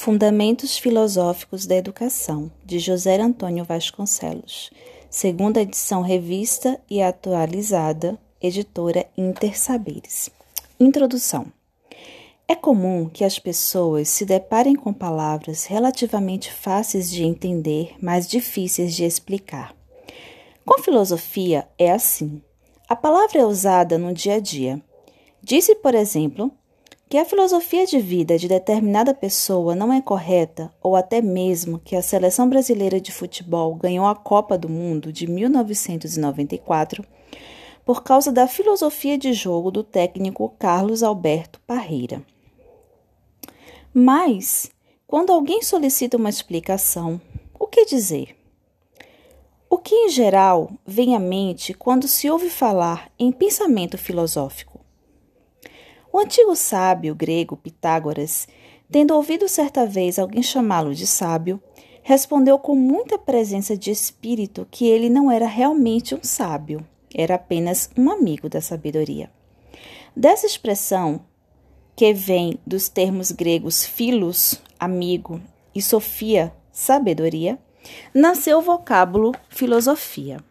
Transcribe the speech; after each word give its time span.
Fundamentos 0.00 0.78
Filosóficos 0.78 1.66
da 1.66 1.74
Educação, 1.74 2.52
de 2.64 2.78
José 2.78 3.20
Antônio 3.20 3.64
Vasconcelos, 3.64 4.70
segunda 5.10 5.60
edição 5.60 6.02
revista 6.02 6.80
e 6.88 7.02
atualizada, 7.02 8.16
editora 8.40 9.06
Intersaberes. 9.18 10.30
Introdução. 10.78 11.46
É 12.46 12.54
comum 12.54 13.10
que 13.12 13.24
as 13.24 13.40
pessoas 13.40 14.08
se 14.08 14.24
deparem 14.24 14.76
com 14.76 14.92
palavras 14.92 15.64
relativamente 15.64 16.52
fáceis 16.52 17.10
de 17.10 17.24
entender, 17.24 17.96
mas 18.00 18.28
difíceis 18.28 18.94
de 18.94 19.04
explicar. 19.04 19.74
Com 20.64 20.80
filosofia 20.80 21.68
é 21.76 21.90
assim. 21.90 22.40
A 22.88 22.94
palavra 22.94 23.40
é 23.40 23.44
usada 23.44 23.98
no 23.98 24.14
dia 24.14 24.34
a 24.34 24.40
dia. 24.40 24.80
Disse, 25.42 25.74
por 25.74 25.96
exemplo, 25.96 26.52
que 27.08 27.16
a 27.16 27.24
filosofia 27.24 27.86
de 27.86 27.98
vida 27.98 28.36
de 28.36 28.46
determinada 28.46 29.14
pessoa 29.14 29.74
não 29.74 29.90
é 29.90 30.02
correta, 30.02 30.70
ou 30.82 30.94
até 30.94 31.22
mesmo 31.22 31.78
que 31.78 31.96
a 31.96 32.02
seleção 32.02 32.46
brasileira 32.46 33.00
de 33.00 33.10
futebol 33.10 33.74
ganhou 33.74 34.06
a 34.06 34.14
Copa 34.14 34.58
do 34.58 34.68
Mundo 34.68 35.10
de 35.10 35.26
1994 35.26 37.02
por 37.82 38.02
causa 38.02 38.30
da 38.30 38.46
filosofia 38.46 39.16
de 39.16 39.32
jogo 39.32 39.70
do 39.70 39.82
técnico 39.82 40.54
Carlos 40.58 41.02
Alberto 41.02 41.58
Parreira. 41.66 42.22
Mas, 43.94 44.70
quando 45.06 45.32
alguém 45.32 45.62
solicita 45.62 46.18
uma 46.18 46.28
explicação, 46.28 47.18
o 47.58 47.66
que 47.66 47.86
dizer? 47.86 48.36
O 49.70 49.78
que 49.78 49.94
em 49.94 50.10
geral 50.10 50.70
vem 50.86 51.16
à 51.16 51.18
mente 51.18 51.72
quando 51.72 52.06
se 52.06 52.28
ouve 52.28 52.50
falar 52.50 53.10
em 53.18 53.32
pensamento 53.32 53.96
filosófico? 53.96 54.77
O 56.18 56.20
antigo 56.20 56.56
sábio 56.56 57.14
grego 57.14 57.56
Pitágoras, 57.56 58.48
tendo 58.90 59.14
ouvido 59.14 59.48
certa 59.48 59.86
vez 59.86 60.18
alguém 60.18 60.42
chamá-lo 60.42 60.92
de 60.92 61.06
sábio, 61.06 61.62
respondeu 62.02 62.58
com 62.58 62.74
muita 62.74 63.16
presença 63.16 63.76
de 63.76 63.92
espírito 63.92 64.66
que 64.68 64.84
ele 64.84 65.08
não 65.08 65.30
era 65.30 65.46
realmente 65.46 66.16
um 66.16 66.18
sábio, 66.20 66.84
era 67.14 67.36
apenas 67.36 67.88
um 67.96 68.10
amigo 68.10 68.48
da 68.48 68.60
sabedoria. 68.60 69.30
Dessa 70.16 70.44
expressão, 70.44 71.20
que 71.94 72.12
vem 72.12 72.58
dos 72.66 72.88
termos 72.88 73.30
gregos 73.30 73.86
philos, 73.86 74.60
amigo, 74.76 75.40
e 75.72 75.80
sofia, 75.80 76.52
sabedoria, 76.72 77.60
nasceu 78.12 78.58
o 78.58 78.62
vocábulo 78.62 79.32
filosofia. 79.48 80.47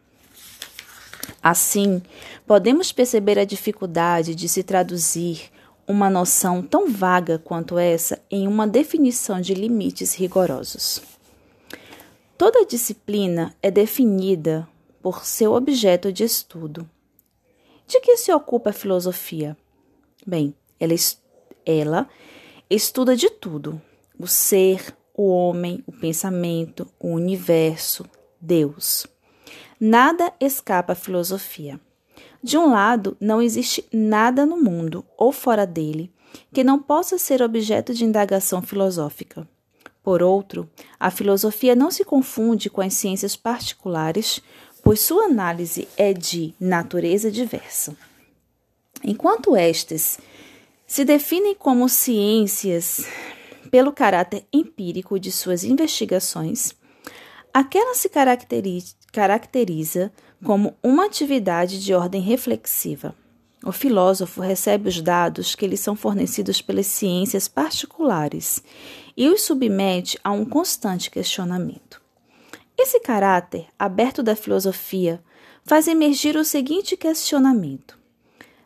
Assim, 1.42 2.02
podemos 2.46 2.92
perceber 2.92 3.40
a 3.40 3.46
dificuldade 3.46 4.36
de 4.36 4.50
se 4.50 4.64
traduzir 4.64 5.52
uma 5.88 6.10
noção 6.10 6.62
tão 6.62 6.92
vaga 6.92 7.40
quanto 7.40 7.78
essa 7.78 8.20
em 8.30 8.48
uma 8.48 8.68
definição 8.68 9.40
de 9.40 9.54
limites 9.54 10.14
rigorosos. 10.16 11.02
Toda 12.38 12.66
disciplina 12.66 13.56
é 13.62 13.72
definida 13.72 14.68
por 15.02 15.26
seu 15.26 15.54
objeto 15.54 16.12
de 16.12 16.24
estudo. 16.24 16.88
De 17.88 18.02
que 18.02 18.18
se 18.18 18.32
ocupa 18.34 18.72
a 18.72 18.74
filosofia? 18.74 19.56
Bem, 20.26 20.54
ela, 20.78 20.94
ela 21.66 22.10
estuda 22.70 23.16
de 23.16 23.30
tudo: 23.30 23.82
o 24.20 24.28
ser, 24.28 24.94
o 25.16 25.30
homem, 25.30 25.82
o 25.88 25.92
pensamento, 25.92 26.88
o 27.00 27.08
universo, 27.08 28.06
Deus. 28.40 29.08
Nada 29.80 30.34
escapa 30.40 30.94
à 30.94 30.96
filosofia. 30.96 31.80
De 32.42 32.58
um 32.58 32.72
lado, 32.72 33.16
não 33.20 33.42
existe 33.42 33.86
nada 33.92 34.46
no 34.46 34.62
mundo 34.62 35.06
ou 35.18 35.32
fora 35.32 35.68
dele 35.68 36.12
que 36.54 36.64
não 36.64 36.80
possa 36.80 37.18
ser 37.18 37.42
objeto 37.42 37.94
de 37.94 38.04
indagação 38.04 38.62
filosófica. 38.62 39.48
Por 40.04 40.24
outro, 40.24 40.70
a 41.00 41.12
filosofia 41.12 41.76
não 41.76 41.92
se 41.92 42.04
confunde 42.04 42.70
com 42.70 42.82
as 42.82 42.94
ciências 42.94 43.36
particulares, 43.36 44.42
pois 44.82 45.00
sua 45.00 45.26
análise 45.26 45.88
é 45.98 46.14
de 46.14 46.54
natureza 46.60 47.30
diversa. 47.30 47.96
Enquanto 49.04 49.56
estas 49.56 50.18
se 50.88 51.04
definem 51.04 51.54
como 51.54 51.90
ciências 51.90 53.06
pelo 53.70 53.92
caráter 53.92 54.46
empírico 54.52 55.20
de 55.20 55.32
suas 55.32 55.64
investigações, 55.64 56.74
aquela 57.54 57.94
se 57.94 58.08
caracteriza 58.08 58.97
caracteriza 59.12 60.12
como 60.44 60.76
uma 60.84 61.06
atividade 61.06 61.84
de 61.84 61.94
ordem 61.94 62.22
reflexiva. 62.22 63.16
O 63.64 63.72
filósofo 63.72 64.40
recebe 64.40 64.88
os 64.88 65.02
dados 65.02 65.56
que 65.56 65.68
lhe 65.68 65.78
são 65.78 65.96
fornecidos 65.96 66.62
pelas 66.62 66.86
ciências 66.86 67.48
particulares 67.48 68.64
e 69.16 69.28
os 69.28 69.42
submete 69.42 70.18
a 70.24 70.32
um 70.32 70.46
constante 70.46 71.10
questionamento. 71.10 72.00
Esse 72.78 73.00
caráter 73.00 73.66
aberto 73.78 74.22
da 74.22 74.36
filosofia 74.36 75.22
faz 75.64 75.88
emergir 75.88 76.38
o 76.38 76.46
seguinte 76.46 76.96
questionamento: 76.96 77.98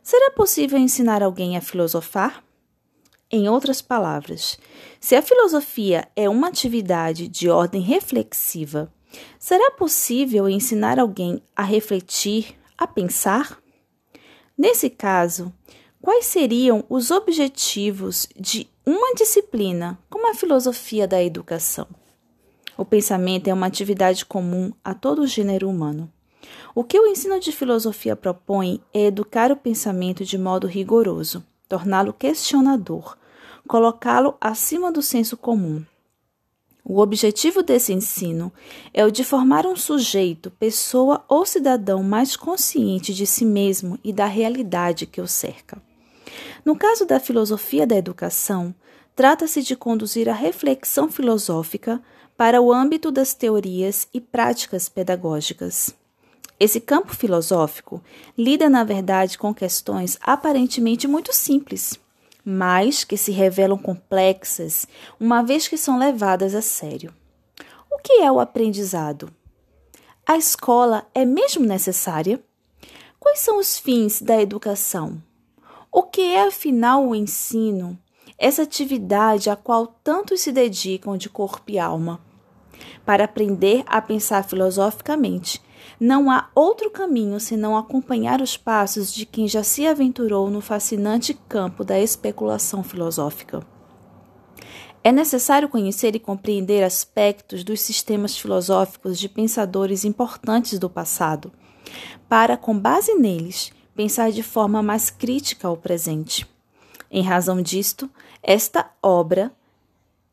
será 0.03 0.31
possível 0.31 0.77
ensinar 0.77 1.23
alguém 1.23 1.55
a 1.55 1.61
filosofar? 1.61 2.43
Em 3.33 3.47
outras 3.47 3.81
palavras, 3.81 4.59
se 4.99 5.15
a 5.15 5.21
filosofia 5.21 6.05
é 6.17 6.27
uma 6.27 6.49
atividade 6.49 7.29
de 7.29 7.49
ordem 7.49 7.81
reflexiva, 7.81 8.91
Será 9.39 9.71
possível 9.71 10.47
ensinar 10.47 10.99
alguém 10.99 11.41
a 11.55 11.63
refletir, 11.63 12.55
a 12.77 12.87
pensar? 12.87 13.59
Nesse 14.57 14.89
caso, 14.89 15.53
quais 16.01 16.25
seriam 16.25 16.83
os 16.89 17.11
objetivos 17.11 18.27
de 18.39 18.69
uma 18.85 19.13
disciplina 19.15 19.97
como 20.09 20.29
a 20.29 20.35
filosofia 20.35 21.07
da 21.07 21.21
educação? 21.23 21.87
O 22.77 22.85
pensamento 22.85 23.47
é 23.47 23.53
uma 23.53 23.67
atividade 23.67 24.25
comum 24.25 24.71
a 24.83 24.93
todo 24.93 25.21
o 25.21 25.27
gênero 25.27 25.69
humano. 25.69 26.11
O 26.73 26.83
que 26.83 26.99
o 26.99 27.07
ensino 27.07 27.39
de 27.39 27.51
filosofia 27.51 28.15
propõe 28.15 28.81
é 28.93 29.05
educar 29.05 29.51
o 29.51 29.57
pensamento 29.57 30.23
de 30.23 30.37
modo 30.37 30.67
rigoroso, 30.67 31.43
torná-lo 31.67 32.13
questionador, 32.13 33.17
colocá-lo 33.67 34.35
acima 34.39 34.91
do 34.91 35.01
senso 35.01 35.37
comum, 35.37 35.85
o 36.93 36.99
objetivo 36.99 37.63
desse 37.63 37.93
ensino 37.93 38.51
é 38.93 39.05
o 39.05 39.09
de 39.09 39.23
formar 39.23 39.65
um 39.65 39.77
sujeito, 39.77 40.51
pessoa 40.51 41.23
ou 41.29 41.45
cidadão 41.45 42.03
mais 42.03 42.35
consciente 42.35 43.13
de 43.13 43.25
si 43.25 43.45
mesmo 43.45 43.97
e 44.03 44.11
da 44.11 44.25
realidade 44.25 45.05
que 45.05 45.21
o 45.21 45.25
cerca. 45.25 45.81
No 46.65 46.75
caso 46.75 47.05
da 47.05 47.17
filosofia 47.17 47.87
da 47.87 47.95
educação, 47.95 48.75
trata-se 49.15 49.61
de 49.61 49.73
conduzir 49.73 50.27
a 50.27 50.33
reflexão 50.33 51.09
filosófica 51.09 52.03
para 52.35 52.61
o 52.61 52.73
âmbito 52.73 53.09
das 53.09 53.33
teorias 53.33 54.09
e 54.13 54.19
práticas 54.19 54.89
pedagógicas. 54.89 55.95
Esse 56.59 56.81
campo 56.81 57.15
filosófico 57.15 58.03
lida, 58.37 58.69
na 58.69 58.83
verdade, 58.83 59.37
com 59.37 59.53
questões 59.53 60.17
aparentemente 60.21 61.07
muito 61.07 61.33
simples 61.33 61.97
mas 62.43 63.03
que 63.03 63.17
se 63.17 63.31
revelam 63.31 63.77
complexas 63.77 64.87
uma 65.19 65.41
vez 65.43 65.67
que 65.67 65.77
são 65.77 65.97
levadas 65.97 66.55
a 66.55 66.61
sério. 66.61 67.13
O 67.89 67.97
que 67.99 68.13
é 68.13 68.31
o 68.31 68.39
aprendizado? 68.39 69.31
A 70.25 70.37
escola 70.37 71.05
é 71.13 71.25
mesmo 71.25 71.65
necessária? 71.65 72.41
Quais 73.19 73.39
são 73.39 73.59
os 73.59 73.77
fins 73.77 74.21
da 74.21 74.41
educação? 74.41 75.21
O 75.91 76.03
que 76.03 76.21
é 76.21 76.47
afinal 76.47 77.05
o 77.05 77.13
ensino? 77.13 77.99
Essa 78.37 78.63
atividade 78.63 79.49
a 79.49 79.55
qual 79.55 79.85
tantos 79.85 80.41
se 80.41 80.51
dedicam 80.51 81.17
de 81.17 81.29
corpo 81.29 81.69
e 81.69 81.77
alma. 81.77 82.19
Para 83.05 83.25
aprender 83.25 83.83
a 83.85 84.01
pensar 84.01 84.43
filosoficamente, 84.43 85.61
não 85.99 86.29
há 86.31 86.49
outro 86.55 86.89
caminho 86.89 87.39
senão 87.39 87.77
acompanhar 87.77 88.41
os 88.41 88.57
passos 88.57 89.13
de 89.13 89.25
quem 89.25 89.47
já 89.47 89.63
se 89.63 89.85
aventurou 89.85 90.49
no 90.49 90.61
fascinante 90.61 91.33
campo 91.47 91.83
da 91.83 91.99
especulação 91.99 92.83
filosófica. 92.83 93.61
É 95.03 95.11
necessário 95.11 95.67
conhecer 95.67 96.15
e 96.15 96.19
compreender 96.19 96.83
aspectos 96.83 97.63
dos 97.63 97.81
sistemas 97.81 98.37
filosóficos 98.37 99.17
de 99.17 99.27
pensadores 99.27 100.05
importantes 100.05 100.77
do 100.77 100.89
passado, 100.89 101.51
para, 102.29 102.55
com 102.55 102.77
base 102.77 103.15
neles, 103.15 103.71
pensar 103.95 104.31
de 104.31 104.43
forma 104.43 104.83
mais 104.83 105.09
crítica 105.09 105.67
ao 105.67 105.75
presente. 105.75 106.47
Em 107.09 107.23
razão 107.23 107.61
disto, 107.61 108.09
esta 108.43 108.91
obra 109.01 109.51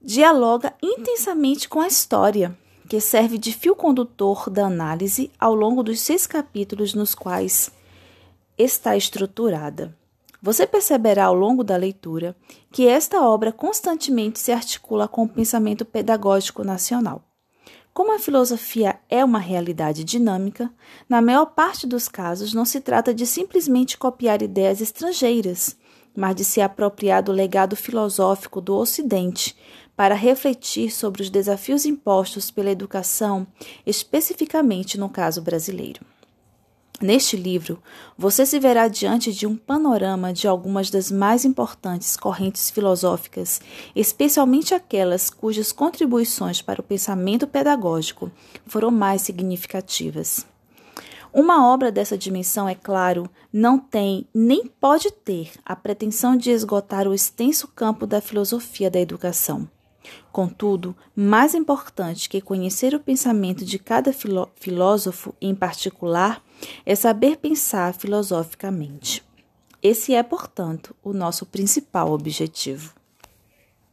dialoga 0.00 0.74
intensamente 0.80 1.68
com 1.68 1.80
a 1.80 1.88
história 1.88 2.56
que 2.88 3.00
serve 3.00 3.36
de 3.36 3.52
fio 3.52 3.74
condutor 3.74 4.48
da 4.48 4.66
análise 4.66 5.30
ao 5.38 5.54
longo 5.54 5.82
dos 5.82 6.00
seis 6.00 6.26
capítulos 6.26 6.94
nos 6.94 7.14
quais 7.14 7.70
está 8.56 8.96
estruturada. 8.96 9.94
Você 10.40 10.66
perceberá 10.66 11.24
ao 11.24 11.34
longo 11.34 11.64
da 11.64 11.76
leitura 11.76 12.36
que 12.70 12.86
esta 12.86 13.20
obra 13.22 13.50
constantemente 13.50 14.38
se 14.38 14.52
articula 14.52 15.08
com 15.08 15.24
o 15.24 15.28
pensamento 15.28 15.84
pedagógico 15.84 16.62
nacional. 16.62 17.22
Como 17.92 18.14
a 18.14 18.18
filosofia 18.20 19.00
é 19.10 19.24
uma 19.24 19.40
realidade 19.40 20.04
dinâmica, 20.04 20.72
na 21.08 21.20
maior 21.20 21.46
parte 21.46 21.84
dos 21.88 22.06
casos 22.06 22.54
não 22.54 22.64
se 22.64 22.80
trata 22.80 23.12
de 23.12 23.26
simplesmente 23.26 23.98
copiar 23.98 24.40
ideias 24.40 24.80
estrangeiras, 24.80 25.76
mas 26.16 26.36
de 26.36 26.44
se 26.44 26.60
apropriar 26.60 27.22
do 27.22 27.32
legado 27.32 27.74
filosófico 27.74 28.60
do 28.60 28.76
Ocidente 28.76 29.56
para 29.98 30.14
refletir 30.14 30.92
sobre 30.92 31.22
os 31.22 31.28
desafios 31.28 31.84
impostos 31.84 32.52
pela 32.52 32.70
educação, 32.70 33.44
especificamente 33.84 34.96
no 34.96 35.08
caso 35.08 35.42
brasileiro. 35.42 36.06
Neste 37.00 37.36
livro, 37.36 37.82
você 38.16 38.46
se 38.46 38.60
verá 38.60 38.86
diante 38.86 39.32
de 39.32 39.44
um 39.44 39.56
panorama 39.56 40.32
de 40.32 40.46
algumas 40.46 40.88
das 40.88 41.10
mais 41.10 41.44
importantes 41.44 42.16
correntes 42.16 42.70
filosóficas, 42.70 43.60
especialmente 43.92 44.72
aquelas 44.72 45.30
cujas 45.30 45.72
contribuições 45.72 46.62
para 46.62 46.80
o 46.80 46.84
pensamento 46.84 47.44
pedagógico 47.44 48.30
foram 48.68 48.92
mais 48.92 49.22
significativas. 49.22 50.46
Uma 51.32 51.66
obra 51.66 51.90
dessa 51.90 52.16
dimensão, 52.16 52.68
é 52.68 52.74
claro, 52.76 53.28
não 53.52 53.80
tem 53.80 54.28
nem 54.32 54.64
pode 54.64 55.10
ter 55.10 55.50
a 55.64 55.74
pretensão 55.74 56.36
de 56.36 56.52
esgotar 56.52 57.08
o 57.08 57.14
extenso 57.14 57.66
campo 57.66 58.06
da 58.06 58.20
filosofia 58.20 58.88
da 58.88 59.00
educação. 59.00 59.68
Contudo, 60.32 60.96
mais 61.14 61.54
importante 61.54 62.28
que 62.28 62.40
conhecer 62.40 62.94
o 62.94 63.00
pensamento 63.00 63.64
de 63.64 63.78
cada 63.78 64.12
filó 64.12 64.48
filósofo 64.56 65.34
em 65.40 65.54
particular 65.54 66.42
é 66.84 66.94
saber 66.94 67.36
pensar 67.36 67.94
filosoficamente. 67.94 69.24
Esse 69.82 70.14
é, 70.14 70.22
portanto, 70.22 70.94
o 71.02 71.12
nosso 71.12 71.46
principal 71.46 72.12
objetivo. 72.12 72.97